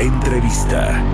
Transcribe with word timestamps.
Entrevista. 0.00 1.04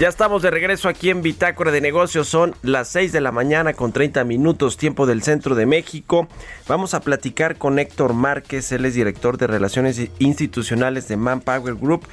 Ya 0.00 0.08
estamos 0.08 0.42
de 0.42 0.50
regreso 0.50 0.88
aquí 0.88 1.10
en 1.10 1.22
Bitácora 1.22 1.70
de 1.70 1.80
Negocios. 1.80 2.28
Son 2.28 2.56
las 2.62 2.88
6 2.88 3.12
de 3.12 3.20
la 3.20 3.30
mañana 3.30 3.74
con 3.74 3.92
30 3.92 4.24
minutos, 4.24 4.76
tiempo 4.76 5.06
del 5.06 5.22
centro 5.22 5.54
de 5.54 5.66
México. 5.66 6.26
Vamos 6.66 6.94
a 6.94 7.00
platicar 7.00 7.56
con 7.56 7.78
Héctor 7.78 8.12
Márquez, 8.12 8.72
él 8.72 8.84
es 8.84 8.94
director 8.94 9.38
de 9.38 9.46
Relaciones 9.46 10.10
Institucionales 10.18 11.06
de 11.06 11.16
Manpower 11.16 11.76
Group, 11.76 12.08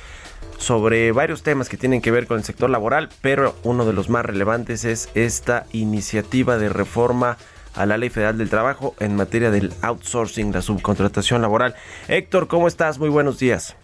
sobre 0.57 1.11
varios 1.11 1.43
temas 1.43 1.69
que 1.69 1.77
tienen 1.77 2.01
que 2.01 2.11
ver 2.11 2.27
con 2.27 2.37
el 2.37 2.43
sector 2.43 2.69
laboral, 2.69 3.09
pero 3.21 3.55
uno 3.63 3.85
de 3.85 3.93
los 3.93 4.09
más 4.09 4.25
relevantes 4.25 4.85
es 4.85 5.09
esta 5.15 5.65
iniciativa 5.71 6.57
de 6.57 6.69
reforma 6.69 7.37
a 7.75 7.85
la 7.85 7.97
Ley 7.97 8.09
Federal 8.09 8.37
del 8.37 8.49
Trabajo 8.49 8.95
en 8.99 9.15
materia 9.15 9.49
del 9.51 9.73
outsourcing, 9.81 10.51
la 10.51 10.61
subcontratación 10.61 11.41
laboral. 11.41 11.75
Héctor, 12.07 12.47
¿cómo 12.47 12.67
estás? 12.67 12.99
Muy 12.99 13.09
buenos 13.09 13.39
días. 13.39 13.75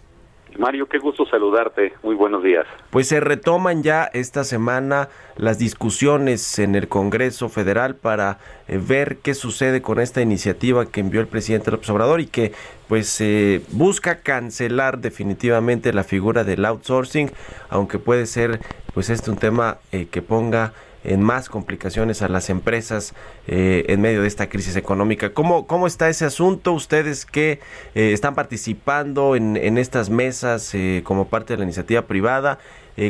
Mario, 0.58 0.86
qué 0.86 0.98
gusto 0.98 1.24
saludarte. 1.26 1.92
Muy 2.02 2.16
buenos 2.16 2.42
días. 2.42 2.66
Pues 2.90 3.08
se 3.08 3.20
retoman 3.20 3.82
ya 3.82 4.04
esta 4.12 4.42
semana 4.42 5.08
las 5.36 5.58
discusiones 5.58 6.58
en 6.58 6.74
el 6.74 6.88
Congreso 6.88 7.48
Federal 7.48 7.94
para 7.94 8.38
eh, 8.66 8.80
ver 8.82 9.18
qué 9.18 9.34
sucede 9.34 9.80
con 9.80 10.00
esta 10.00 10.20
iniciativa 10.20 10.86
que 10.86 11.00
envió 11.00 11.20
el 11.20 11.28
presidente 11.28 11.70
López 11.70 11.88
Obrador 11.90 12.20
y 12.20 12.26
que 12.26 12.52
pues 12.88 13.20
eh, 13.20 13.62
busca 13.70 14.20
cancelar 14.20 14.98
definitivamente 14.98 15.92
la 15.92 16.02
figura 16.02 16.42
del 16.42 16.64
outsourcing, 16.64 17.30
aunque 17.70 17.98
puede 17.98 18.26
ser 18.26 18.60
pues 18.94 19.10
este 19.10 19.30
un 19.30 19.36
tema 19.36 19.78
eh, 19.92 20.08
que 20.10 20.22
ponga 20.22 20.72
en 21.08 21.22
más 21.22 21.48
complicaciones 21.48 22.22
a 22.22 22.28
las 22.28 22.50
empresas 22.50 23.14
eh, 23.46 23.84
en 23.88 24.00
medio 24.00 24.22
de 24.22 24.28
esta 24.28 24.48
crisis 24.48 24.76
económica. 24.76 25.32
¿Cómo, 25.32 25.66
cómo 25.66 25.86
está 25.86 26.08
ese 26.08 26.26
asunto? 26.26 26.72
Ustedes 26.72 27.24
que 27.24 27.60
eh, 27.94 28.12
están 28.12 28.34
participando 28.34 29.34
en, 29.34 29.56
en 29.56 29.78
estas 29.78 30.10
mesas 30.10 30.74
eh, 30.74 31.02
como 31.04 31.28
parte 31.28 31.54
de 31.54 31.58
la 31.58 31.64
iniciativa 31.64 32.02
privada, 32.02 32.58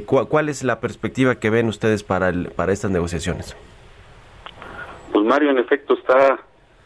¿cuál 0.05 0.51
es 0.51 0.65
la 0.65 0.81
perspectiva 0.81 1.37
que 1.37 1.49
ven 1.49 1.67
ustedes 1.67 2.03
para, 2.03 2.29
el, 2.29 2.51
para 2.51 2.73
estas 2.73 2.91
negociaciones? 2.91 3.57
Pues 5.11 5.25
Mario, 5.25 5.51
en 5.51 5.59
efecto 5.59 5.95
está 5.95 6.41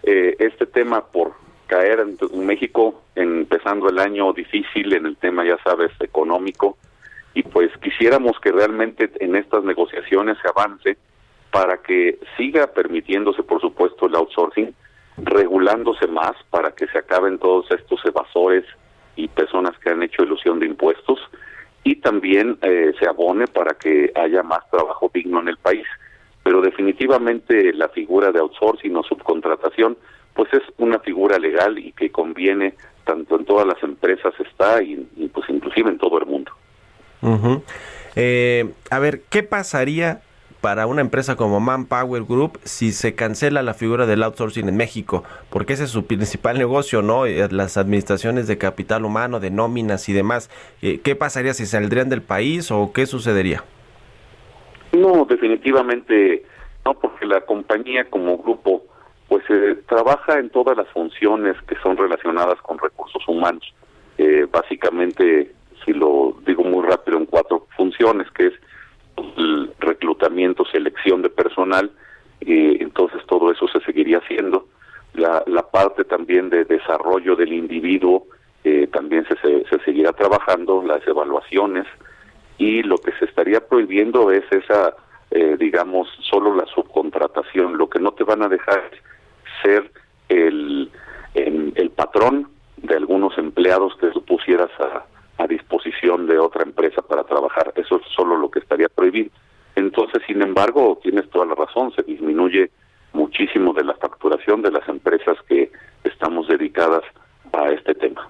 este 0.05 0.67
tema 0.67 1.05
por 1.05 1.33
caer 1.67 1.99
en 1.99 2.47
México, 2.47 3.03
empezando 3.17 3.89
el 3.89 3.99
año 3.99 4.33
difícil 4.33 4.93
en 4.93 5.07
el 5.07 5.17
tema, 5.17 5.45
ya 5.45 5.59
sabes, 5.65 5.91
económico 5.99 6.77
y 7.35 7.43
pues 7.43 7.71
quisiéramos 7.79 8.39
que 8.41 8.53
realmente 8.53 9.11
en 9.21 9.37
estas 9.37 9.65
negociaciones 9.65 10.37
se 10.43 10.49
avance 10.49 10.97
para 11.51 11.79
que 11.79 12.19
siga 12.37 12.67
permitiéndose, 12.69 13.43
por 13.43 13.61
supuesto, 13.61 14.07
el 14.07 14.17
outsourcing, 14.17 14.75
regulándose 15.19 16.07
más 16.07 16.33
para 16.51 16.73
que 16.73 16.87
se 16.89 16.99
acaben 16.99 17.39
todos 17.39 17.71
estos 17.71 18.05
evasores 18.05 18.65
y 19.17 19.29
personas 19.29 19.79
que 19.79 19.91
han 19.91 20.03
hecho 20.03 20.23
ilusión 20.23 20.59
de 20.59 20.67
impuestos 20.67 21.21
y 21.85 21.97
también 21.97 22.59
eh, 22.63 22.93
se 22.99 23.07
abone 23.07 23.47
para 23.47 23.75
que 23.75 24.11
haya 24.15 24.43
más 24.43 24.69
trabajo 24.71 25.11
digno 25.13 25.41
en 25.41 25.49
el 25.49 25.59
país. 25.59 25.87
Pero 26.43 26.61
definitivamente 26.61 27.73
la 27.75 27.89
figura 27.89 28.33
de 28.33 28.41
outsourcing 28.41 28.97
o 28.97 29.03
subcontratación, 29.03 29.97
pues 30.35 30.53
es 30.55 30.63
una 30.79 30.99
figura 31.01 31.39
legal 31.39 31.79
y 31.79 31.93
que 31.93 32.11
conviene 32.11 32.75
tanto 33.05 33.37
en 33.37 33.45
todas 33.45 33.67
las 33.67 33.83
empresas 33.83 34.33
está 34.39 34.83
y, 34.83 35.07
y 35.17 35.29
pues 35.29 35.49
inclusive 35.51 35.91
en 35.91 35.99
todo 35.99 36.19
el 36.19 36.27
mundo 36.27 36.53
eh, 38.17 38.71
a 38.91 38.99
ver, 38.99 39.23
¿qué 39.31 39.43
pasaría 39.43 40.21
para 40.63 40.87
una 40.87 41.01
empresa 41.01 41.35
como 41.35 41.59
Manpower 41.59 42.23
Group 42.23 42.61
si 42.63 42.93
se 42.93 43.17
cancela 43.17 43.63
la 43.63 43.75
figura 43.75 44.07
del 44.07 44.23
outsourcing 44.23 44.69
en 44.69 44.77
México? 44.77 45.25
Porque 45.51 45.75
ese 45.75 45.85
es 45.85 45.91
su 45.91 46.07
principal 46.07 46.57
negocio, 46.59 47.03
¿no? 47.03 47.27
Eh, 47.27 47.47
las 47.51 47.77
administraciones 47.77 48.47
de 48.47 48.57
capital 48.57 49.05
humano, 49.05 49.41
de 49.41 49.51
nóminas 49.51 50.09
y 50.09 50.15
demás. 50.15 50.49
Eh, 50.81 51.01
¿Qué 51.03 51.17
pasaría 51.17 51.53
si 51.53 51.67
saldrían 51.67 52.09
del 52.09 52.23
país 52.23 52.71
o 52.71 52.93
qué 52.95 53.05
sucedería? 53.07 53.65
No, 54.93 55.25
definitivamente 55.25 56.45
no, 56.85 56.95
porque 56.95 57.27
la 57.27 57.41
compañía 57.43 58.09
como 58.09 58.39
grupo 58.39 58.85
pues 59.29 59.43
eh, 59.49 59.79
trabaja 59.89 60.39
en 60.39 60.51
todas 60.51 60.77
las 60.77 60.89
funciones 60.89 61.57
que 61.67 61.75
son 61.83 61.97
relacionadas 61.97 62.61
con 62.63 62.79
recursos 62.79 63.23
humanos. 63.27 63.75
Básicamente 64.53 65.51
si 65.85 65.93
lo 65.93 66.37
digo 66.47 66.65
muy 66.65 66.85
rápido, 66.87 67.19
en 67.19 67.27
cuatro 67.27 67.67
funciones, 67.77 68.31
que 68.33 68.47
es 68.49 68.55
el 69.37 69.73
reclutamiento, 69.79 70.65
selección 70.67 71.23
de 71.23 71.31
personal, 71.31 71.91
y 72.41 72.83
entonces 72.83 73.21
todo 73.27 73.51
eso 73.51 73.69
se 73.69 73.81
seguiría 73.81 74.19
haciendo. 74.19 74.67
La, 75.15 75.43
la 75.47 75.63
parte 75.71 76.05
también 76.05 76.49
de 76.51 76.65
desarrollo 76.65 77.37
del 77.37 77.53
individuo 77.53 78.27
eh, 78.65 78.87
también 78.93 79.27
se, 79.27 79.37
se, 79.37 79.85
seguirá 79.85 80.13
trabajando, 80.13 80.83
las 80.83 81.07
evaluaciones, 81.07 81.87
y 82.59 82.83
lo 82.83 82.97
que 82.99 83.13
se 83.13 83.25
estaría 83.25 83.61
prohibiendo 83.67 84.31
es 84.31 84.45
esa, 84.51 84.95
eh, 85.31 85.57
digamos, 85.59 86.09
solo 86.31 86.55
la 86.55 86.67
subcontratación. 86.67 87.77
Lo 87.77 87.89
que 87.89 87.99
no 87.99 88.13
te 88.13 88.25
van 88.25 88.43
a 88.43 88.49
dejar 88.49 88.91
ser 89.63 89.91
el, 90.29 90.91
el, 91.35 91.73
el 91.75 91.91
patrón 91.91 92.49
de 92.77 92.97
algunos 92.97 93.37
empleados 93.37 93.97
que 93.97 94.09
tú 94.09 94.25
pusieras 94.25 94.71
a, 94.81 95.05
a 95.43 95.47
disposición 95.47 96.27
de 96.27 96.39
otra 96.39 96.63
empresa 96.63 97.03
para 97.03 97.25
trabajar. 97.25 97.73
Eso 97.77 97.97
es 97.97 98.03
solo 98.15 98.37
lo 98.37 98.51
que 98.51 98.61
estaría 98.61 98.89
prohibido. 98.89 99.31
Entonces, 99.75 100.23
sin 100.27 100.41
embargo, 100.43 101.01
tienes 101.03 101.29
toda 101.31 101.47
la 101.47 101.55
razón, 101.55 101.93
se 101.97 102.03
disminuye 102.03 102.71
muchísimo 103.13 103.73
de 103.73 103.85
la 103.85 103.95
facturación 103.95 104.63
de 104.63 104.71
las 104.71 104.89
empresas 104.89 105.37
que 105.49 105.73
estamos 106.05 106.47
dedicadas 106.49 107.03
a 107.53 107.71
este 107.71 107.95
tema. 107.95 108.29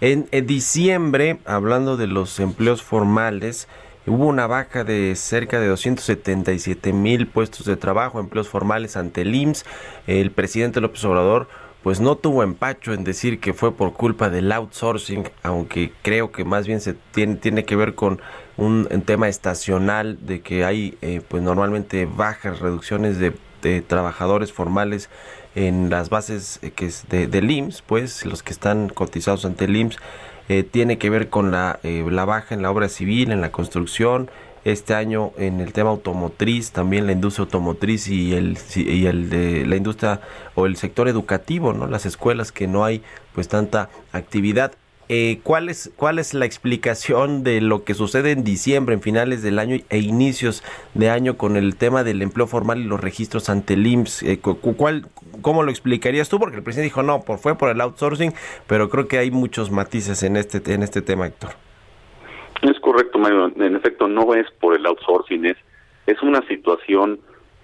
en, 0.00 0.26
en, 0.30 0.46
diciembre, 0.46 1.38
hablando 1.44 1.96
de 1.96 2.06
los 2.06 2.40
empleos 2.40 2.82
formales, 2.82 3.68
hubo 4.06 4.26
una 4.26 4.46
baja 4.46 4.84
de 4.84 5.14
cerca 5.16 5.60
de 5.60 5.68
277 5.68 6.92
mil 6.92 7.26
puestos 7.26 7.66
de 7.66 7.76
trabajo, 7.76 8.20
empleos 8.20 8.48
formales 8.48 8.96
ante 8.96 9.22
el 9.22 9.34
IMSS. 9.34 9.64
El 10.06 10.30
presidente 10.30 10.80
López 10.80 11.04
Obrador 11.04 11.48
pues 11.84 12.00
no 12.00 12.16
tuvo 12.16 12.42
empacho 12.42 12.94
en 12.94 13.04
decir 13.04 13.40
que 13.40 13.52
fue 13.52 13.76
por 13.76 13.92
culpa 13.92 14.30
del 14.30 14.50
outsourcing, 14.52 15.28
aunque 15.42 15.92
creo 16.00 16.32
que 16.32 16.42
más 16.42 16.66
bien 16.66 16.80
se 16.80 16.94
tiene, 16.94 17.36
tiene 17.36 17.66
que 17.66 17.76
ver 17.76 17.94
con 17.94 18.22
un, 18.56 18.88
tema 19.04 19.28
estacional 19.28 20.16
de 20.26 20.40
que 20.40 20.64
hay 20.64 20.96
eh, 21.02 21.20
pues 21.28 21.42
normalmente 21.42 22.06
bajas 22.06 22.60
reducciones 22.60 23.18
de, 23.18 23.34
trabajadores 23.86 24.52
formales 24.52 25.08
en 25.54 25.88
las 25.88 26.08
bases 26.08 26.58
eh, 26.62 26.70
que 26.70 26.90
de, 27.10 27.26
del 27.26 27.50
IMSS, 27.50 27.82
pues 27.82 28.24
los 28.24 28.42
que 28.42 28.52
están 28.52 28.88
cotizados 28.88 29.44
ante 29.44 29.66
el 29.66 29.76
IMSS, 29.76 29.98
eh, 30.48 30.62
tiene 30.62 30.96
que 30.96 31.10
ver 31.10 31.28
con 31.28 31.50
la, 31.50 31.80
la 31.82 32.24
baja 32.24 32.54
en 32.54 32.62
la 32.62 32.70
obra 32.70 32.88
civil, 32.88 33.30
en 33.30 33.42
la 33.42 33.52
construcción, 33.52 34.30
este 34.64 34.94
año 34.94 35.32
en 35.36 35.60
el 35.60 35.72
tema 35.72 35.90
automotriz, 35.90 36.72
también 36.72 37.06
la 37.06 37.12
industria 37.12 37.44
automotriz 37.44 38.08
y 38.08 38.34
el, 38.34 38.58
y 38.74 39.06
el 39.06 39.30
de 39.30 39.66
la 39.66 39.76
industria 39.76 40.20
o 40.54 40.66
el 40.66 40.76
sector 40.76 41.08
educativo, 41.08 41.72
¿no? 41.72 41.86
Las 41.86 42.06
escuelas 42.06 42.50
que 42.50 42.66
no 42.66 42.84
hay 42.84 43.02
pues 43.34 43.48
tanta 43.48 43.90
actividad. 44.12 44.72
Eh, 45.10 45.40
¿cuál, 45.42 45.68
es, 45.68 45.90
¿Cuál 45.96 46.18
es 46.18 46.32
la 46.32 46.46
explicación 46.46 47.44
de 47.44 47.60
lo 47.60 47.84
que 47.84 47.92
sucede 47.92 48.30
en 48.30 48.42
diciembre, 48.42 48.94
en 48.94 49.02
finales 49.02 49.42
del 49.42 49.58
año 49.58 49.76
e 49.90 49.98
inicios 49.98 50.62
de 50.94 51.10
año 51.10 51.36
con 51.36 51.58
el 51.58 51.76
tema 51.76 52.04
del 52.04 52.22
empleo 52.22 52.46
formal 52.46 52.80
y 52.80 52.84
los 52.84 53.00
registros 53.00 53.50
ante 53.50 53.74
el 53.74 53.86
IMSS? 53.86 54.22
Eh, 54.22 54.38
¿cuál, 54.38 55.08
¿Cómo 55.42 55.62
lo 55.62 55.70
explicarías 55.70 56.30
tú? 56.30 56.38
Porque 56.38 56.56
el 56.56 56.62
presidente 56.62 56.86
dijo, 56.86 57.02
no, 57.02 57.20
por, 57.20 57.38
fue 57.38 57.58
por 57.58 57.68
el 57.68 57.82
outsourcing, 57.82 58.32
pero 58.66 58.88
creo 58.88 59.06
que 59.06 59.18
hay 59.18 59.30
muchos 59.30 59.70
matices 59.70 60.22
en 60.22 60.38
este, 60.38 60.72
en 60.72 60.82
este 60.82 61.02
tema, 61.02 61.26
Héctor. 61.26 61.50
Correcto, 62.94 63.18
Mario. 63.18 63.50
En 63.56 63.74
efecto, 63.74 64.06
no 64.06 64.34
es 64.34 64.48
por 64.60 64.76
el 64.76 64.86
outsourcing, 64.86 65.46
es, 65.46 65.56
es 66.06 66.22
una 66.22 66.46
situación 66.46 67.18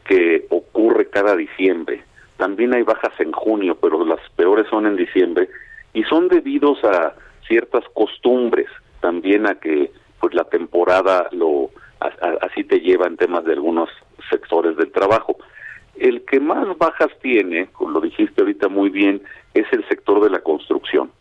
que 0.05 0.44
ocurre 0.50 1.09
cada 1.09 1.37
diciembre. 1.37 2.03
También 2.37 2.75
hay 2.75 2.82
bajas 2.82 3.12
en 3.21 3.31
junio, 3.31 3.79
pero 3.81 4.05
las 4.05 4.19
peores 4.35 4.67
son 4.69 4.87
en 4.87 4.97
diciembre 4.97 5.49
y 5.93 6.03
son 6.03 6.27
debidos 6.27 6.82
a 6.82 7.15
ciertas 7.47 7.85
costumbres 7.94 8.67
también 9.00 9.47
a 9.47 9.55
que 9.55 9.93
pues 10.19 10.35
la 10.35 10.43
temporada 10.43 11.29
lo 11.31 11.71
así 12.41 12.65
te 12.65 12.81
lleva 12.81 13.06
en 13.06 13.17
temas 13.17 13.44
de 13.44 13.53
algunos 13.53 13.88
sectores 14.31 14.77
del 14.79 14.91
trabajo. 14.91 15.37
El 15.94 16.25
que 16.25 16.41
más 16.41 16.77
bajas 16.77 17.11
tiene, 17.23 17.69
lo 17.79 18.00
dijiste 18.00 18.41
ahorita 18.41 18.67
muy 18.67 18.91
bien, 18.91 19.23
es 19.55 19.67
el 19.71 19.87
sector 19.87 20.21
de 20.25 20.31
la 20.31 20.41
construcción. 20.41 21.12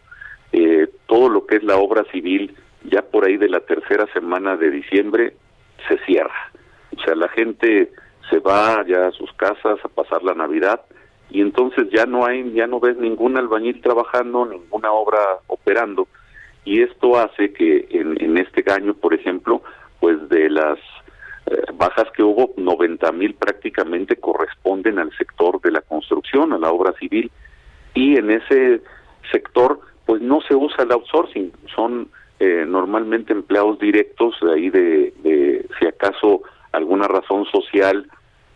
Eh, 0.52 0.88
todo 1.06 1.30
lo 1.30 1.46
que 1.46 1.58
es 1.58 1.64
la 1.64 1.78
obra 1.78 2.04
civil, 2.12 2.56
ya 2.84 3.02
por 3.02 3.26
ahí 3.26 3.38
de 3.38 3.50
la 3.50 3.60
tercera 3.62 4.06
semana 4.14 4.56
de 4.56 4.72
diciembre, 4.72 5.34
se 5.88 5.98
cierra. 6.06 6.52
O 6.96 7.02
sea, 7.02 7.16
la 7.16 7.30
gente 7.30 7.92
se 8.30 8.40
va 8.40 8.86
ya 8.86 9.08
a 9.08 9.12
sus 9.12 9.32
casas 9.34 9.80
a 9.84 9.88
pasar 9.88 10.24
la 10.24 10.34
Navidad 10.34 10.82
y 11.30 11.42
entonces 11.42 11.88
ya 11.92 12.06
no 12.06 12.26
hay, 12.26 12.52
ya 12.54 12.68
no 12.68 12.80
ves 12.80 12.98
ningún 12.98 13.38
albañil 13.38 13.82
trabajando, 13.82 14.46
ninguna 14.46 14.92
obra 14.92 15.20
operando 15.48 16.08
y 16.66 16.82
esto 16.84 17.18
hace 17.18 17.54
que 17.54 17.88
en, 17.90 18.22
en 18.22 18.38
este 18.38 18.64
año, 18.72 18.94
por 18.94 19.14
ejemplo, 19.14 19.62
pues 20.00 20.30
de 20.30 20.50
las 20.50 20.78
eh, 21.48 21.64
bajas 21.74 22.12
que 22.16 22.24
hubo, 22.24 22.54
90 22.58 23.12
mil 23.14 23.34
prácticamente 23.34 24.18
corresponden 24.18 25.00
al 25.00 25.12
sector 25.18 25.60
de 25.62 25.72
la 25.72 25.82
construcción, 25.82 26.54
a 26.54 26.58
la 26.58 26.72
obra 26.72 26.94
civil, 27.00 27.32
y 27.94 28.18
en 28.18 28.30
ese 28.30 28.82
sector 29.32 29.80
pues 30.06 30.22
no 30.22 30.42
se 30.42 30.56
usa 30.56 30.84
el 30.84 30.92
outsourcing, 30.92 31.52
son 31.76 32.10
eh, 32.40 32.66
normalmente 32.68 33.34
empleados 33.34 33.80
directos 33.80 34.36
de 34.42 34.54
ahí 34.54 34.70
de, 34.70 35.14
de, 35.24 35.68
si 35.78 35.86
acaso 35.86 36.42
alguna 36.72 37.08
razón 37.08 37.46
social 37.46 38.10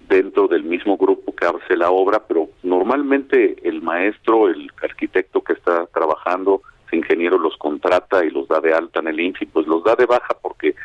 dentro 0.07 0.47
del 0.47 0.63
mismo 0.63 0.97
grupo 0.97 1.35
que 1.35 1.45
hace 1.45 1.75
la 1.75 1.89
obra, 1.89 2.23
pero 2.27 2.49
normalmente 2.61 3.57
el 3.67 3.81
maestro, 3.81 4.47
el 4.47 4.71
arquitecto 4.81 5.41
que 5.41 5.53
está 5.53 5.85
trabajando, 5.87 6.61
el 6.91 6.99
ingeniero 6.99 7.37
los 7.37 7.57
contrata 7.57 8.23
y 8.23 8.29
los 8.29 8.47
da 8.47 8.61
de 8.61 8.73
alta 8.73 8.99
en 8.99 9.07
el 9.07 9.19
INFI, 9.19 9.47
pues 9.47 9.67
los 9.67 9.83
da 9.83 9.95
de 9.95 10.05
baja 10.05 10.35
porque 10.41 10.75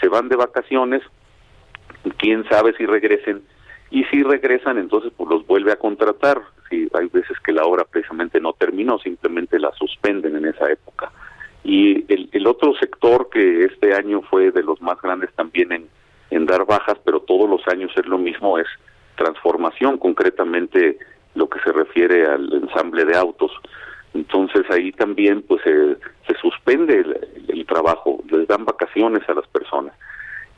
se 0.00 0.08
van 0.08 0.28
de 0.28 0.36
vacaciones, 0.36 1.02
quién 2.18 2.48
sabe 2.48 2.74
si 2.76 2.86
regresen, 2.86 3.42
y 3.90 4.04
si 4.04 4.22
regresan 4.22 4.78
entonces 4.78 5.12
pues 5.16 5.28
los 5.28 5.46
vuelve 5.46 5.72
a 5.72 5.76
contratar, 5.76 6.40
si 6.70 6.88
hay 6.94 7.08
veces 7.08 7.38
que 7.44 7.52
la 7.52 7.64
obra 7.64 7.84
precisamente 7.84 8.40
no 8.40 8.54
terminó, 8.54 8.98
simplemente 8.98 9.58
la 9.58 9.70
suspenden 9.72 10.36
en 10.36 10.46
esa 10.46 10.70
época. 10.70 11.12
Y 11.64 12.12
el, 12.12 12.28
el 12.32 12.46
otro 12.46 12.74
sector 12.74 13.28
que 13.30 13.64
este 13.64 13.94
año 13.94 14.22
fue 14.22 14.50
de 14.50 14.62
los 14.62 14.80
más 14.82 15.00
grandes 15.00 15.32
también 15.34 15.88
en, 16.30 16.46
dar 16.46 16.64
bajas, 16.64 16.98
pero 17.04 17.20
todos 17.20 17.48
los 17.48 17.60
años 17.68 17.92
es 17.94 18.06
lo 18.06 18.18
mismo, 18.18 18.58
es 18.58 18.66
transformación, 19.16 19.98
concretamente 19.98 20.98
lo 21.34 21.48
que 21.48 21.60
se 21.60 21.72
refiere 21.72 22.26
al 22.26 22.52
ensamble 22.52 23.04
de 23.04 23.16
autos. 23.16 23.52
Entonces 24.14 24.62
ahí 24.70 24.92
también 24.92 25.42
pues 25.42 25.62
se, 25.62 26.34
suspende 26.40 26.98
el, 26.98 27.44
el, 27.48 27.66
trabajo, 27.66 28.24
les 28.30 28.48
dan 28.48 28.64
vacaciones 28.64 29.22
a 29.28 29.34
las 29.34 29.46
personas. 29.48 29.94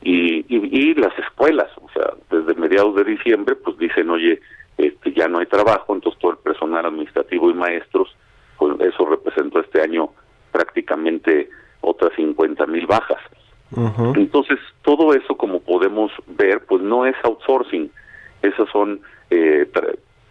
Y, 0.01 0.45
y, 0.47 0.69
y, 0.71 0.93
las 0.95 1.17
escuelas, 1.19 1.69
o 1.77 1.89
sea, 1.93 2.13
desde 2.31 2.59
mediados 2.59 2.95
de 2.95 3.03
diciembre 3.03 3.55
pues 3.55 3.77
dicen, 3.77 4.09
oye, 4.09 4.41
este, 4.77 5.13
ya 5.13 5.27
no 5.27 5.39
hay 5.39 5.45
trabajo, 5.45 5.93
entonces 5.93 6.19
todo 6.19 6.31
el 6.31 6.37
personal 6.37 6.85
administrativo 6.85 7.49
y 7.49 7.53
maestros, 7.53 8.15
pues 8.57 8.79
eso 8.81 9.05
representó 9.05 9.59
este 9.59 9.81
año 9.81 10.09
60 12.55 12.65
mil 12.67 12.87
bajas. 12.87 13.19
Entonces, 14.15 14.59
todo 14.83 15.13
eso, 15.13 15.35
como 15.35 15.59
podemos 15.59 16.11
ver, 16.27 16.63
pues 16.65 16.81
no 16.81 17.05
es 17.05 17.15
outsourcing. 17.23 17.91
Esas 18.41 18.69
son 18.69 19.01
eh, 19.29 19.67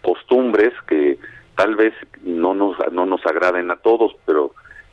costumbres 0.03 0.73
que 0.87 1.19
tal 1.57 1.75
vez 1.75 1.93
no 2.23 2.55
nos, 2.55 2.77
no 2.93 3.05
nos 3.05 3.25
agraden 3.27 3.71
a 3.71 3.77
todos, 3.77 4.15
pero, 4.25 4.53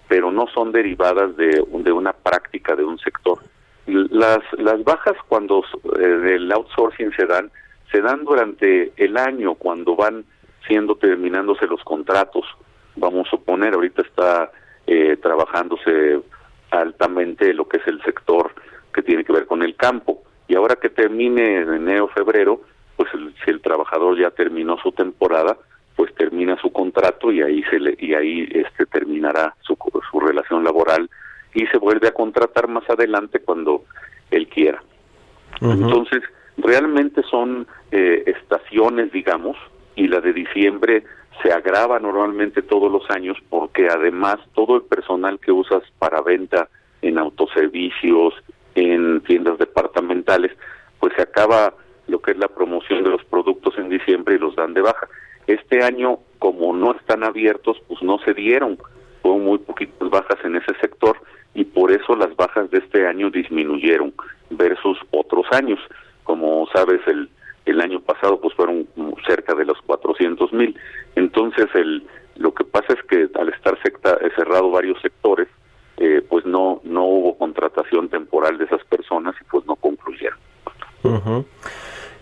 pero 0.10 0.32
no 0.32 0.48
son 0.48 0.72
derivadas 0.72 1.38
de, 1.38 1.64
de 1.72 1.92
una 1.92 2.14
práctica 2.14 2.76
de 2.76 2.84
un 2.84 2.98
sector. 3.00 3.40
Las, 3.86 4.40
las 4.58 4.84
bajas 4.84 5.16
cuando 5.30 5.64
eh, 6.00 6.08
del 6.08 6.52
outsourcing 6.52 7.14
se 7.16 7.26
dan, 7.26 7.52
se 7.92 8.02
dan 8.02 8.26
durante 8.26 8.92
el 8.98 9.18
año 9.18 9.56
cuando 9.56 9.96
van 9.96 10.26
siendo 10.68 10.96
terminándose 10.96 11.68
los 11.68 11.82
contratos. 11.84 12.46
Vamos 12.96 13.28
a 13.28 13.32
suponer, 13.32 13.74
ahorita 13.74 14.02
está 14.02 14.52
eh, 14.88 15.16
trabajándose 15.22 16.20
altamente 16.72 17.54
lo 17.54 17.68
que 17.68 17.78
es 17.78 17.88
el 17.88 18.02
sector 18.04 18.52
que 18.94 19.02
tiene 19.02 19.24
que 19.24 19.34
ver 19.34 19.46
con 19.46 19.62
el 19.62 19.76
campo. 19.76 20.24
Y 20.48 20.56
ahora 20.56 20.76
que 20.76 20.90
termine 20.90 21.58
en 21.62 21.74
enero, 21.74 22.08
febrero, 22.10 22.62
pues 22.98 23.10
el, 23.14 23.34
si 23.44 23.52
el 23.52 23.62
trabajador 23.62 24.18
ya 24.18 24.32
terminó 24.32 24.78
su 24.80 24.92
temporada, 24.92 25.58
pues 25.96 26.14
termina 26.16 26.58
su 26.60 26.72
contrato 26.72 27.32
y 27.32 27.42
ahí 27.42 27.64
se 27.70 27.80
le, 27.80 27.96
y 28.00 28.14
ahí 28.14 28.50
este 28.54 28.86
terminará 28.86 29.56
su, 29.62 29.78
su 30.10 30.20
relación 30.20 30.64
laboral 30.64 31.10
y 31.54 31.68
se 31.68 31.78
vuelve 31.78 32.08
a 32.08 32.14
contratar 32.14 32.68
más 32.68 32.90
adelante 32.90 33.40
cuando 33.40 33.84
él 34.32 34.48
quiera. 34.48 34.82
Uh 35.62 35.68
-huh. 35.68 35.74
Entonces, 35.74 36.24
realmente 36.58 37.22
son 37.30 37.68
eh, 37.92 38.24
estaciones, 38.26 39.12
digamos, 39.12 39.58
y 39.96 40.08
la 40.08 40.22
de 40.22 40.34
diciembre 40.34 41.04
se 41.42 41.52
agrava 41.52 42.00
normalmente 42.00 42.62
todos 42.62 42.92
los 42.92 43.10
años 43.10 43.38
porque 43.50 43.88
además 43.88 44.38
todo 44.54 44.76
el 44.76 44.84
personal 44.84 45.40
que 45.40 45.52
usas 45.52 45.84
para 45.98 46.22
venta 46.22 46.70
en 47.02 47.18
autoservicios, 47.18 48.34
en 48.76 49.22
tiendas 49.22 49.58
departamentales, 49.58 50.52
pues 51.00 51.14
se 51.16 51.24
acaba 51.24 51.74
lo 52.08 52.22
que 52.22 52.32
es 52.32 52.38
la 52.38 52.48
promoción 52.48 53.04
de 53.04 53.10
los 53.10 53.24
productos 53.26 53.78
en 53.78 53.90
diciembre 53.90 54.36
y 54.36 54.40
los 54.40 54.56
dan 54.56 54.74
de 54.74 54.82
baja. 54.82 55.08
Este 55.48 55.84
año, 55.84 56.20
como 56.40 56.76
no 56.76 56.92
están 56.94 57.24
abiertos, 57.24 57.78
pues 57.88 58.02
no 58.04 58.20
se 58.20 58.34
dieron, 58.34 58.78
hubo 59.24 59.38
muy 59.40 59.58
poquitas 59.58 60.10
bajas 60.10 60.38
en 60.44 60.58
ese 60.58 60.74
sector 60.80 61.18
y 61.54 61.66
por 61.66 61.92
eso 61.92 62.16
las 62.16 62.36
bajas 62.36 62.70
de 62.72 62.80
este 62.80 63.08
año 63.08 63.30
disminuyeron 63.30 64.14
versus 64.52 64.98
otros 65.12 65.46
años. 65.52 65.80
Como 66.24 66.68
sabes, 66.74 67.02
el 67.08 67.30
el 67.72 67.82
año 67.82 68.00
pasado 68.02 68.40
pues 68.40 68.54
fueron 68.56 68.88
cerca 69.28 69.54
de 69.56 69.66
los 69.66 69.78
400 69.86 70.54
mil. 70.54 70.78
Entonces 71.16 71.68
el 71.74 72.04
lo 72.38 72.54
que 72.54 72.64
pasa 72.64 72.94
es 72.94 73.04
que 73.04 73.30
al 73.40 73.50
estar 73.50 73.78
secta, 73.84 74.18
cerrado 74.36 74.72
varios 74.72 75.00
sectores, 75.02 75.48
eh, 75.98 76.24
pues 76.28 76.46
no 76.46 76.82
no 76.84 77.04
hubo 77.04 77.38
contratación 77.38 78.10
temporal 78.10 78.58
de 78.58 78.66
esas 78.66 78.84
personas 78.86 79.36
y 79.40 79.44
pues 79.46 79.66
no 79.66 79.76
concluyeron. 79.76 80.40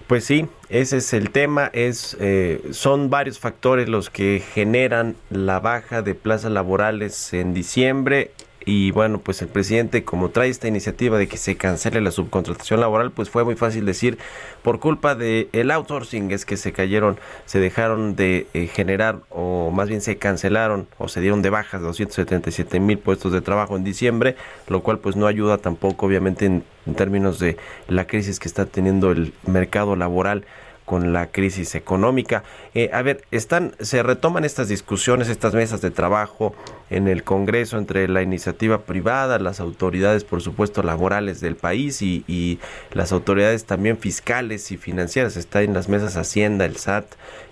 Pues 0.08 0.24
sí, 0.24 0.48
ese 0.70 0.98
es 0.98 1.14
el 1.14 1.30
tema. 1.30 1.70
Es 1.72 2.18
eh, 2.20 2.62
son 2.72 3.10
varios 3.10 3.40
factores 3.40 3.88
los 3.88 4.10
que 4.10 4.40
generan 4.40 5.16
la 5.30 5.60
baja 5.60 6.02
de 6.02 6.16
plazas 6.16 6.52
laborales 6.52 7.34
en 7.34 7.54
diciembre 7.54 8.32
y 8.70 8.92
bueno, 8.92 9.20
pues 9.20 9.42
el 9.42 9.48
presidente 9.48 10.04
como 10.04 10.30
trae 10.30 10.48
esta 10.48 10.68
iniciativa 10.68 11.18
de 11.18 11.28
que 11.28 11.38
se 11.38 11.58
cancele 11.58 12.02
la 12.02 12.12
subcontratación 12.12 12.80
laboral, 12.80 13.10
pues 13.10 13.28
fue 13.28 13.44
muy 13.44 13.56
fácil 13.56 13.84
decir 13.84 14.20
por 14.62 14.80
culpa 14.80 15.16
de 15.16 15.50
el 15.54 15.72
outsourcing 15.72 16.30
es 16.30 16.46
que 16.46 16.56
se 16.56 16.72
cayeron, 16.72 17.18
se 17.48 17.60
dejaron 17.60 18.16
de 18.16 18.46
eh, 18.54 18.68
generar 18.68 19.22
o 19.32 19.72
más 19.72 19.90
bien 19.90 20.02
se 20.02 20.20
cancelaron 20.20 20.88
o 21.00 21.08
se 21.08 21.20
dieron 21.20 21.42
de 21.42 21.50
bajas 21.50 21.82
277 21.82 22.80
mil 22.80 23.00
puestos 23.00 23.32
de 23.32 23.42
trabajo 23.42 23.76
en 23.76 23.84
diciembre, 23.84 24.36
lo 24.68 24.84
cual 24.84 25.00
pues 25.00 25.16
no 25.16 25.26
ayuda 25.26 25.58
tampoco 25.58 26.06
obviamente 26.06 26.46
en, 26.46 26.64
en 26.86 26.94
términos 26.94 27.40
de 27.40 27.58
la 27.88 28.06
crisis 28.06 28.40
que 28.40 28.48
está 28.48 28.68
teniendo 28.68 29.10
el 29.10 29.34
mercado 29.48 29.96
laboral 29.96 30.46
con 30.90 31.14
la 31.14 31.28
crisis 31.28 31.76
económica. 31.76 32.44
Eh, 32.74 32.90
a 32.92 33.04
ver, 33.04 33.24
están, 33.30 33.76
se 33.80 34.02
retoman 34.02 34.44
estas 34.44 34.70
discusiones, 34.70 35.30
estas 35.30 35.54
mesas 35.54 35.82
de 35.82 35.92
trabajo 35.92 36.56
en 36.90 37.08
el 37.08 37.24
Congreso 37.24 37.78
entre 37.78 38.08
la 38.08 38.24
iniciativa 38.24 38.80
privada, 38.80 39.38
las 39.38 39.60
autoridades, 39.60 40.24
por 40.24 40.42
supuesto, 40.42 40.82
laborales 40.82 41.42
del 41.42 41.56
país 41.56 42.02
y, 42.02 42.24
y 42.28 42.58
las 42.92 43.12
autoridades 43.12 43.66
también 43.66 44.00
fiscales 44.00 44.72
y 44.72 44.78
financieras. 44.78 45.38
Está 45.38 45.62
en 45.62 45.76
las 45.76 45.90
mesas 45.90 46.18
Hacienda, 46.18 46.66
el 46.66 46.78
SAT, 46.78 47.06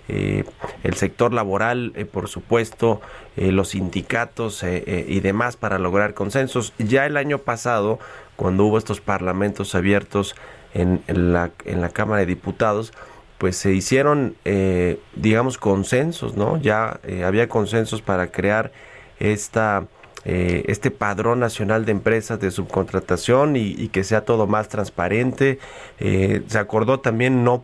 eh, 0.08 0.42
el 0.82 0.94
sector 0.94 1.32
laboral, 1.32 1.92
eh, 1.94 2.06
por 2.06 2.26
supuesto, 2.26 3.00
los 3.36 3.68
sindicatos 3.68 4.64
y 4.64 5.20
demás 5.20 5.56
para 5.56 5.78
lograr 5.78 6.12
consensos. 6.12 6.72
Ya 6.78 7.06
el 7.06 7.16
año 7.16 7.38
pasado, 7.38 8.00
cuando 8.34 8.64
hubo 8.64 8.78
estos 8.78 9.00
parlamentos 9.00 9.76
abiertos 9.76 10.34
en, 10.74 11.04
la, 11.06 11.52
en 11.64 11.80
la 11.80 11.90
Cámara 11.90 12.18
de 12.18 12.26
Diputados, 12.26 12.92
pues 13.38 13.56
se 13.56 13.72
hicieron, 13.72 14.34
eh, 14.44 14.98
digamos, 15.14 15.58
consensos, 15.58 16.36
¿no? 16.36 16.60
Ya 16.60 17.00
eh, 17.04 17.24
había 17.24 17.48
consensos 17.48 18.02
para 18.02 18.32
crear 18.32 18.72
esta, 19.20 19.86
eh, 20.24 20.64
este 20.66 20.90
padrón 20.90 21.38
nacional 21.38 21.84
de 21.84 21.92
empresas 21.92 22.40
de 22.40 22.50
subcontratación 22.50 23.54
y, 23.54 23.88
que 23.88 24.02
sea 24.02 24.24
todo 24.24 24.48
más 24.48 24.68
transparente. 24.68 25.60
se 25.98 26.58
acordó 26.58 26.98
también 26.98 27.44
no, 27.44 27.62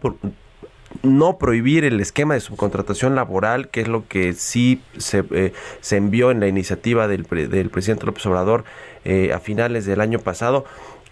no 1.03 1.39
prohibir 1.39 1.85
el 1.85 2.01
esquema 2.01 2.35
de 2.35 2.41
subcontratación 2.41 3.17
laboral, 3.17 3.69
que 3.69 3.81
es 3.81 3.89
lo 3.89 4.07
que 4.07 4.33
sí 4.33 4.81
se, 4.97 5.53
se 5.81 5.97
envió 5.97 6.31
en 6.31 6.39
la 6.39 6.47
iniciativa 6.47 7.09
del, 7.09 7.25
del 7.25 7.71
presidente 7.71 8.07
López 8.07 8.25
Obrador 8.27 8.65
a 9.35 9.39
finales 9.41 9.85
del 9.87 10.01
año 10.01 10.21
pasado 10.21 10.65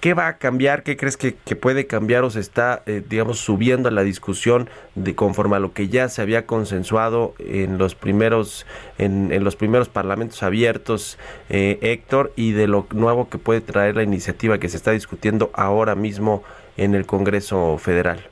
¿Qué 0.02 0.14
va 0.14 0.26
a 0.26 0.36
cambiar? 0.38 0.82
¿Qué 0.82 0.96
crees 0.96 1.16
que, 1.16 1.30
puede 1.54 1.86
cambiar 1.86 2.24
o 2.24 2.30
se 2.30 2.40
está, 2.40 2.82
eh, 2.86 3.04
digamos, 3.08 3.38
subiendo 3.38 3.88
a 3.88 3.92
la 3.92 4.02
discusión 4.02 4.68
de 4.96 5.14
conforme 5.14 5.54
a 5.54 5.60
lo 5.60 5.74
que 5.74 5.86
ya 5.86 6.08
se 6.08 6.20
había 6.20 6.44
consensuado 6.44 7.34
en 7.38 7.78
los 7.78 7.94
primeros, 7.94 8.66
en, 8.98 9.44
los 9.44 9.54
primeros 9.54 9.88
parlamentos 9.88 10.42
abiertos, 10.42 11.20
eh, 11.50 11.78
Héctor, 11.82 12.32
y 12.34 12.50
de 12.50 12.66
lo 12.66 12.88
nuevo 12.92 13.30
que 13.30 13.38
puede 13.38 13.60
traer 13.60 13.94
la 13.94 14.02
iniciativa 14.02 14.58
que 14.58 14.68
se 14.68 14.76
está 14.76 14.90
discutiendo 14.90 15.52
ahora 15.54 15.94
mismo 15.94 16.42
en 16.76 16.96
el 16.96 17.06
Congreso 17.06 17.78
Federal? 17.78 18.26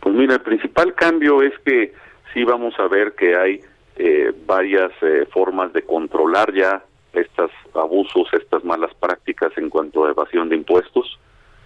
Pues 0.00 0.14
mira, 0.14 0.34
el 0.34 0.42
principal 0.42 0.94
cambio 0.94 1.40
es 1.40 1.54
que 1.64 1.94
sí 2.34 2.44
vamos 2.44 2.74
a 2.78 2.86
ver 2.86 3.14
que 3.14 3.34
hay 3.34 3.62
eh, 3.96 4.30
varias 4.44 4.90
eh, 5.00 5.26
formas 5.32 5.72
de 5.72 5.84
controlar 5.84 6.52
ya 6.52 6.82
estos 7.16 7.50
abusos, 7.74 8.28
estas 8.32 8.64
malas 8.64 8.92
prácticas 8.94 9.52
en 9.56 9.70
cuanto 9.70 10.04
a 10.04 10.10
evasión 10.10 10.48
de 10.48 10.56
impuestos. 10.56 11.18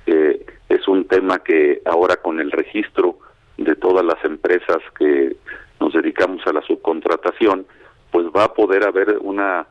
Eh, 0.07 0.45
es 0.69 0.88
un 0.88 1.07
tema 1.07 1.38
que 1.40 1.83
ahora 1.85 2.17
con 2.17 2.40
el 2.40 2.50
registro 2.50 3.19
de 3.57 3.75
todas 3.76 4.05
las 4.05 4.23
empresas 4.25 4.78
que 4.99 5.37
nos 5.81 5.93
dedicamos 5.93 6.47
a 6.47 6.52
la 6.52 6.62
subcontratación, 6.62 7.67
pues 8.11 8.26
va 8.26 8.45
a 8.45 8.55
poder 8.55 8.87
haber 8.87 9.19
una 9.19 9.67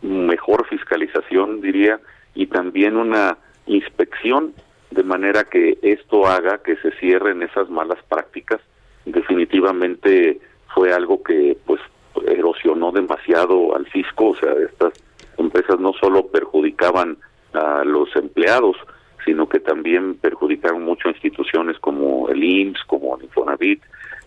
mejor 0.00 0.66
fiscalización, 0.68 1.60
diría, 1.60 2.00
y 2.34 2.46
también 2.46 2.96
una 2.96 3.36
inspección 3.66 4.54
de 4.90 5.02
manera 5.02 5.44
que 5.44 5.78
esto 5.82 6.26
haga 6.26 6.58
que 6.58 6.76
se 6.76 6.90
cierren 6.92 7.42
esas 7.42 7.68
malas 7.70 7.98
prácticas. 8.08 8.60
Definitivamente 9.04 10.40
fue 10.74 10.92
algo 10.92 11.22
que 11.22 11.56
pues 11.66 11.80
erosionó 12.62 12.92
demasiado 12.92 13.74
al 13.76 13.86
fisco, 13.86 14.30
o 14.30 14.36
sea, 14.36 14.52
estas 14.52 14.92
empresas 15.38 15.78
no 15.80 15.92
solo 15.94 16.26
perjudicaban 16.28 17.18
a 17.52 17.84
los 17.84 18.14
empleados, 18.16 18.76
sino 19.24 19.48
que 19.48 19.60
también 19.60 20.14
perjudicaron 20.14 20.84
mucho 20.84 21.08
a 21.08 21.12
instituciones 21.12 21.78
como 21.78 22.28
el 22.28 22.42
IMSS, 22.42 22.84
como 22.86 23.16
el 23.16 23.24
Infonavit, 23.24 23.82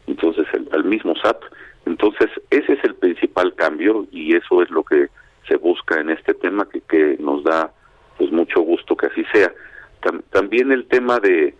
entonces 0.07 0.45
el, 0.53 0.69
el 0.73 0.83
mismo 0.83 1.15
SAT. 1.15 1.41
Entonces, 1.85 2.29
ese 2.49 2.73
es 2.73 2.83
el 2.83 2.95
principal 2.95 3.53
cambio 3.55 4.07
y 4.11 4.35
eso 4.35 4.61
es 4.61 4.69
lo 4.69 4.83
que 4.83 5.07
se 5.47 5.57
busca 5.57 5.99
en 5.99 6.09
este 6.09 6.33
tema 6.33 6.67
que, 6.67 6.81
que 6.81 7.17
nos 7.19 7.43
da 7.43 7.71
pues 8.17 8.31
mucho 8.31 8.61
gusto 8.61 8.95
que 8.95 9.07
así 9.07 9.23
sea. 9.31 9.51
también 10.31 10.71
el 10.71 10.87
tema 10.87 11.19
de 11.19 11.53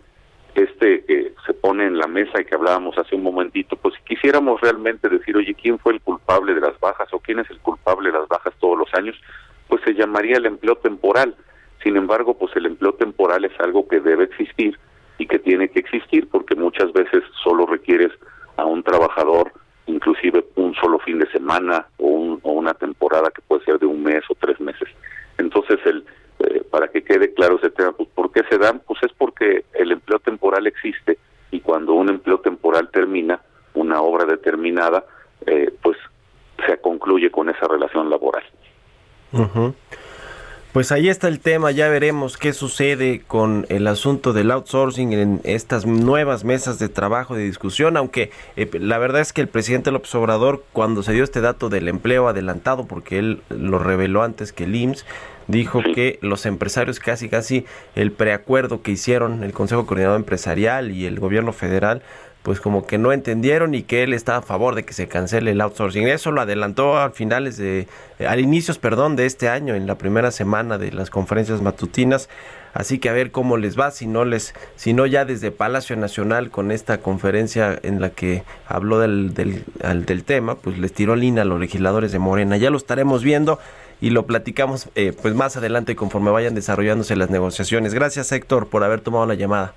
este 0.56 1.04
que 1.04 1.32
se 1.46 1.52
pone 1.52 1.86
en 1.86 1.98
la 1.98 2.06
mesa 2.06 2.40
y 2.40 2.44
que 2.44 2.54
hablábamos 2.54 2.96
hace 2.98 3.14
un 3.14 3.22
momentito, 3.22 3.76
pues 3.76 3.94
si 3.94 4.14
quisiéramos 4.14 4.60
realmente 4.60 5.08
decir, 5.08 5.36
oye, 5.36 5.54
¿quién 5.54 5.78
fue 5.78 5.92
el 5.92 6.00
culpable 6.26 6.54
de 6.54 6.60
las 6.60 6.78
bajas 6.80 7.08
o 7.12 7.20
quién 7.20 7.38
es 7.38 7.50
el 7.50 7.58
culpable 7.60 8.10
de 8.10 8.18
las 8.18 8.28
bajas 8.28 8.52
todos 8.58 8.78
los 8.78 8.92
años? 8.94 9.16
Pues 9.68 9.80
se 9.84 9.94
llamaría 9.94 10.36
el 10.38 10.46
empleo 10.46 10.76
temporal. 10.76 11.36
Sin 11.82 11.96
embargo, 11.96 12.34
pues 12.34 12.54
el 12.56 12.66
empleo 12.66 12.94
temporal 12.94 13.44
es 13.44 13.52
algo 13.60 13.86
que 13.86 14.00
debe 14.00 14.24
existir 14.24 14.78
y 15.18 15.26
que 15.26 15.38
tiene 15.38 15.68
que 15.68 15.78
existir 15.78 16.28
porque 16.28 16.54
muchas 16.56 16.92
veces 16.92 17.22
solo 17.42 17.66
requieres 17.66 18.12
a 18.56 18.64
un 18.64 18.82
trabajador, 18.82 19.52
inclusive 19.86 20.44
un 20.56 20.74
solo 20.74 20.98
fin 20.98 21.18
de 21.18 21.30
semana 21.30 21.86
o, 21.98 22.38
o 22.42 22.52
una 22.52 22.74
temporada 22.74 23.30
que 23.30 23.42
puede 23.42 23.64
ser 23.64 23.78
de 23.78 23.86
un 23.86 24.02
mes 24.02 24.24
o 24.28 24.34
tres 24.34 24.60
meses. 24.60 24.88
Entonces 25.38 25.78
el 25.84 26.04
eh, 26.38 26.62
para 26.70 26.88
que 26.88 27.02
quede 27.02 27.32
claro 27.32 27.56
ese 27.56 27.70
tema, 27.70 27.92
pues 27.92 28.08
¿por 28.14 28.30
qué 28.30 28.42
se 28.50 28.58
dan? 28.58 28.82
Pues 28.86 29.02
es 29.02 29.12
porque 29.16 29.64
el 29.72 29.92
empleo 29.92 30.18
temporal 30.18 30.66
existe 30.66 31.18
y 31.50 31.60
cuando 31.60 31.94
un 31.94 32.10
empleo 32.10 32.40
temporal 32.40 32.90
termina, 32.90 33.40
una 33.72 34.02
obra 34.02 34.26
determinada, 34.26 35.04
eh, 35.46 35.72
pues 35.82 35.95
se 36.66 36.78
concluye 36.78 37.30
con 37.30 37.48
esa 37.48 37.66
relación 37.68 38.10
laboral. 38.10 38.44
Pues 40.76 40.92
ahí 40.92 41.08
está 41.08 41.28
el 41.28 41.40
tema, 41.40 41.70
ya 41.70 41.88
veremos 41.88 42.36
qué 42.36 42.52
sucede 42.52 43.22
con 43.26 43.64
el 43.70 43.86
asunto 43.86 44.34
del 44.34 44.50
outsourcing 44.50 45.14
en 45.14 45.40
estas 45.44 45.86
nuevas 45.86 46.44
mesas 46.44 46.78
de 46.78 46.90
trabajo 46.90 47.34
de 47.34 47.44
discusión, 47.44 47.96
aunque 47.96 48.30
eh, 48.56 48.68
la 48.78 48.98
verdad 48.98 49.22
es 49.22 49.32
que 49.32 49.40
el 49.40 49.48
presidente 49.48 49.90
López 49.90 50.14
Obrador, 50.14 50.64
cuando 50.74 51.02
se 51.02 51.14
dio 51.14 51.24
este 51.24 51.40
dato 51.40 51.70
del 51.70 51.88
empleo 51.88 52.28
adelantado, 52.28 52.86
porque 52.86 53.18
él 53.18 53.40
lo 53.48 53.78
reveló 53.78 54.22
antes 54.22 54.52
que 54.52 54.64
el 54.64 54.76
IMSS, 54.76 55.06
dijo 55.46 55.80
que 55.94 56.18
los 56.20 56.44
empresarios 56.44 57.00
casi 57.00 57.30
casi 57.30 57.64
el 57.94 58.12
preacuerdo 58.12 58.82
que 58.82 58.90
hicieron 58.90 59.44
el 59.44 59.54
Consejo 59.54 59.86
Coordinador 59.86 60.18
Empresarial 60.18 60.90
y 60.90 61.06
el 61.06 61.18
gobierno 61.18 61.54
federal 61.54 62.02
pues 62.46 62.60
como 62.60 62.86
que 62.86 62.96
no 62.96 63.10
entendieron 63.10 63.74
y 63.74 63.82
que 63.82 64.04
él 64.04 64.12
está 64.12 64.36
a 64.36 64.40
favor 64.40 64.76
de 64.76 64.84
que 64.84 64.92
se 64.92 65.08
cancele 65.08 65.50
el 65.50 65.60
outsourcing. 65.60 66.06
Eso 66.06 66.30
lo 66.30 66.40
adelantó 66.40 66.96
a 66.96 67.10
finales 67.10 67.56
de, 67.56 67.88
al 68.24 68.38
inicios, 68.38 68.78
perdón, 68.78 69.16
de 69.16 69.26
este 69.26 69.48
año, 69.48 69.74
en 69.74 69.88
la 69.88 69.98
primera 69.98 70.30
semana 70.30 70.78
de 70.78 70.92
las 70.92 71.10
conferencias 71.10 71.60
matutinas. 71.60 72.28
Así 72.72 73.00
que 73.00 73.08
a 73.08 73.12
ver 73.12 73.32
cómo 73.32 73.56
les 73.56 73.76
va, 73.76 73.90
si 73.90 74.06
no 74.06 74.24
les, 74.24 74.54
si 74.76 74.92
no 74.92 75.06
ya 75.06 75.24
desde 75.24 75.50
Palacio 75.50 75.96
Nacional 75.96 76.50
con 76.52 76.70
esta 76.70 76.98
conferencia 76.98 77.80
en 77.82 78.00
la 78.00 78.10
que 78.10 78.44
habló 78.68 79.00
del, 79.00 79.34
del, 79.34 79.64
del 80.06 80.22
tema, 80.22 80.54
pues 80.54 80.78
les 80.78 80.92
tiró 80.92 81.16
línea 81.16 81.42
a 81.42 81.46
los 81.46 81.58
legisladores 81.58 82.12
de 82.12 82.20
Morena. 82.20 82.56
Ya 82.58 82.70
lo 82.70 82.76
estaremos 82.76 83.24
viendo 83.24 83.58
y 84.00 84.10
lo 84.10 84.24
platicamos 84.24 84.88
eh, 84.94 85.12
pues 85.20 85.34
más 85.34 85.56
adelante 85.56 85.96
conforme 85.96 86.30
vayan 86.30 86.54
desarrollándose 86.54 87.16
las 87.16 87.28
negociaciones. 87.28 87.92
Gracias 87.92 88.30
Héctor 88.30 88.68
por 88.68 88.84
haber 88.84 89.00
tomado 89.00 89.26
la 89.26 89.34
llamada. 89.34 89.74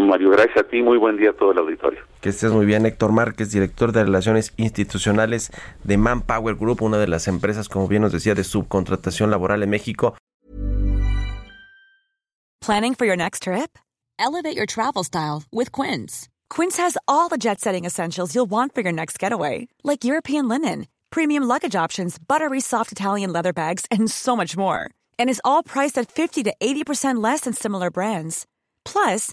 Mario, 0.00 0.30
gracias 0.30 0.58
a 0.58 0.68
ti, 0.68 0.82
muy 0.82 0.98
buen 0.98 1.16
día 1.16 1.30
a 1.30 1.32
todo 1.32 1.52
el 1.52 1.58
auditorio. 1.58 2.00
Que 2.20 2.30
estés 2.30 2.52
muy 2.52 2.66
bien, 2.66 2.86
Héctor 2.86 3.12
Márquez, 3.12 3.52
director 3.52 3.92
de 3.92 4.04
Relaciones 4.04 4.52
Institucionales 4.56 5.50
de 5.84 5.96
Manpower 5.96 6.54
Group, 6.54 6.82
una 6.82 6.98
de 6.98 7.08
las 7.08 7.28
empresas, 7.28 7.68
como 7.68 7.88
bien 7.88 8.02
nos 8.02 8.12
decía, 8.12 8.34
de 8.34 8.44
subcontratación 8.44 9.30
laboral 9.30 9.62
en 9.62 9.70
México. 9.70 10.16
Planning 12.60 12.94
for 12.94 13.06
your 13.06 13.16
next 13.16 13.42
trip? 13.42 13.76
Elevate 14.18 14.56
your 14.56 14.66
travel 14.66 15.02
style 15.02 15.42
with 15.50 15.72
Quince. 15.72 16.28
Quince 16.48 16.76
has 16.78 16.96
all 17.08 17.28
the 17.28 17.38
jet-setting 17.38 17.84
essentials 17.84 18.34
you'll 18.34 18.48
want 18.48 18.72
for 18.74 18.82
your 18.82 18.92
next 18.92 19.18
getaway, 19.18 19.66
like 19.82 20.04
European 20.04 20.48
linen 20.48 20.86
premium 21.12 21.44
luggage 21.44 21.76
options, 21.76 22.18
buttery 22.18 22.60
soft 22.60 22.90
Italian 22.90 23.32
leather 23.32 23.52
bags, 23.52 23.86
and 23.92 24.10
so 24.10 24.34
much 24.34 24.56
more. 24.56 24.90
And 25.18 25.30
is 25.30 25.40
all 25.44 25.62
priced 25.62 25.96
at 25.96 26.10
50 26.10 26.42
to 26.42 26.54
80% 26.60 27.22
less 27.22 27.42
than 27.42 27.52
similar 27.52 27.90
brands. 27.92 28.46
Plus, 28.84 29.32